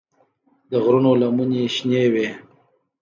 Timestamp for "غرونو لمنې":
0.83-1.61